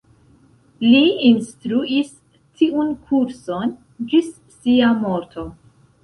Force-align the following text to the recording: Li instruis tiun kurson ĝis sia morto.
Li 0.83 1.01
instruis 1.27 2.07
tiun 2.61 2.89
kurson 3.09 3.75
ĝis 4.15 4.31
sia 4.55 4.89
morto. 5.03 5.45